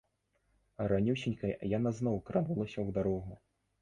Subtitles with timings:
[0.91, 3.33] Ранюсенька яна зноў кранулася ў дарогу.